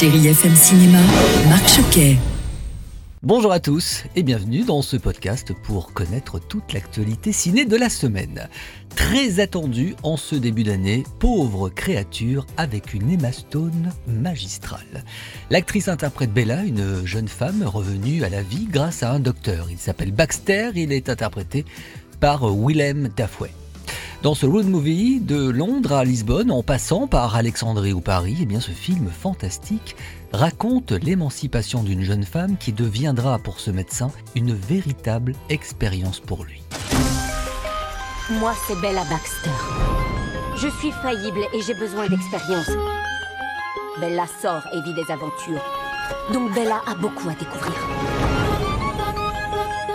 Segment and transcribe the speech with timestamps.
[0.00, 0.98] Chérie FM Cinéma,
[1.50, 2.16] Marc Choquet.
[3.22, 7.90] Bonjour à tous et bienvenue dans ce podcast pour connaître toute l'actualité ciné de la
[7.90, 8.48] semaine.
[8.96, 15.04] Très attendu en ce début d'année, pauvre créature avec une Emma Stone magistrale.
[15.50, 19.68] L'actrice interprète Bella, une jeune femme revenue à la vie grâce à un docteur.
[19.70, 21.66] Il s'appelle Baxter, il est interprété
[22.18, 23.50] par Willem Dafoe.
[24.22, 28.46] Dans ce road movie, de Londres à Lisbonne, en passant par Alexandrie ou Paris, eh
[28.46, 29.96] bien ce film fantastique
[30.32, 36.62] raconte l'émancipation d'une jeune femme qui deviendra pour ce médecin une véritable expérience pour lui.
[38.30, 39.50] Moi, c'est Bella Baxter.
[40.56, 42.70] Je suis faillible et j'ai besoin d'expérience.
[43.98, 45.64] Bella sort et vit des aventures.
[46.32, 47.74] Donc Bella a beaucoup à découvrir.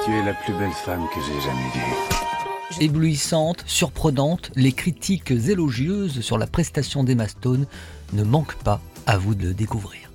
[0.04, 2.37] Tu es la plus belle femme que j'ai jamais vue.
[2.80, 7.66] Éblouissante, surprenante, les critiques élogieuses sur la prestation d'Emma Stone
[8.14, 10.12] ne manquent pas, à vous de le découvrir.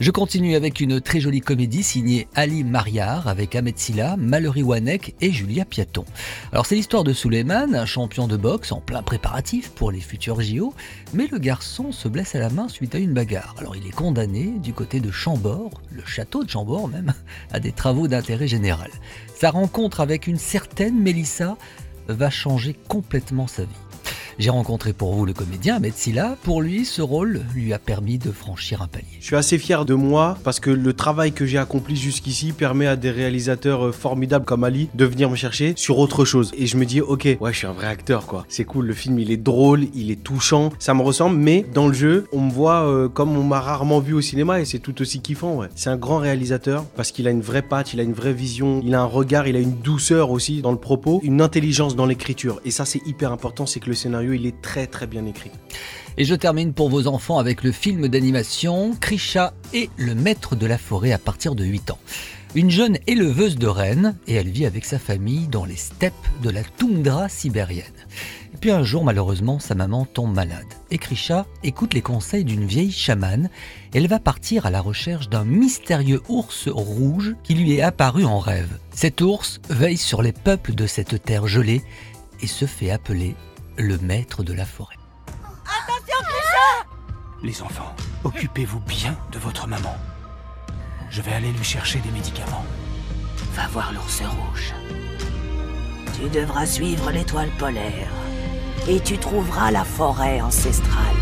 [0.00, 5.14] Je continue avec une très jolie comédie signée Ali Mariar avec Ahmed Silla, Mallory Wanek
[5.20, 6.04] et Julia Piaton.
[6.50, 10.40] Alors c'est l'histoire de Suleiman, un champion de boxe en plein préparatif pour les futurs
[10.40, 10.74] JO,
[11.14, 13.54] mais le garçon se blesse à la main suite à une bagarre.
[13.58, 17.14] Alors il est condamné du côté de Chambord, le château de Chambord même,
[17.52, 18.90] à des travaux d'intérêt général.
[19.38, 21.56] Sa rencontre avec une certaine Mélissa
[22.08, 23.91] va changer complètement sa vie.
[24.42, 26.36] J'ai rencontré pour vous le comédien Ahmed Silla.
[26.42, 29.06] Pour lui, ce rôle lui a permis de franchir un palier.
[29.20, 32.88] Je suis assez fier de moi parce que le travail que j'ai accompli jusqu'ici permet
[32.88, 36.50] à des réalisateurs euh, formidables comme Ali de venir me chercher sur autre chose.
[36.58, 38.44] Et je me dis, ok, ouais, je suis un vrai acteur quoi.
[38.48, 41.86] C'est cool, le film il est drôle, il est touchant, ça me ressemble, mais dans
[41.86, 44.80] le jeu, on me voit euh, comme on m'a rarement vu au cinéma et c'est
[44.80, 45.54] tout aussi kiffant.
[45.54, 45.68] Ouais.
[45.76, 48.82] C'est un grand réalisateur parce qu'il a une vraie patte, il a une vraie vision,
[48.84, 52.06] il a un regard, il a une douceur aussi dans le propos, une intelligence dans
[52.06, 52.60] l'écriture.
[52.64, 55.50] Et ça, c'est hyper important, c'est que le scénario il est très très bien écrit.
[56.18, 60.66] Et je termine pour vos enfants avec le film d'animation Krisha et le maître de
[60.66, 61.98] la forêt à partir de 8 ans.
[62.54, 66.50] Une jeune éleveuse de rennes et elle vit avec sa famille dans les steppes de
[66.50, 67.86] la toundra sibérienne.
[68.52, 70.66] Et puis un jour, malheureusement, sa maman tombe malade.
[70.90, 73.48] Et Krisha écoute les conseils d'une vieille chamane.
[73.94, 78.38] Elle va partir à la recherche d'un mystérieux ours rouge qui lui est apparu en
[78.38, 78.78] rêve.
[78.94, 81.82] Cet ours veille sur les peuples de cette terre gelée
[82.42, 83.34] et se fait appeler
[83.76, 84.96] le maître de la forêt.
[87.42, 87.94] Les enfants,
[88.24, 89.94] occupez-vous bien de votre maman.
[91.10, 92.64] Je vais aller lui chercher des médicaments.
[93.54, 94.72] Va voir l'ours rouge.
[96.14, 98.08] Tu devras suivre l'étoile polaire.
[98.88, 101.16] Et tu trouveras la forêt ancestrale.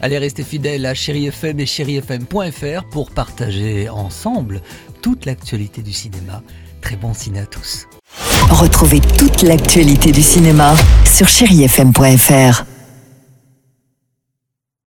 [0.00, 4.60] Allez rester fidèles à Chéri FM et chérifm.fr pour partager ensemble
[5.02, 6.42] toute l'actualité du cinéma.
[6.80, 7.88] Très bon ciné à tous.
[8.50, 10.74] Retrouvez toute l'actualité du cinéma
[11.04, 12.73] sur chérifm.fr.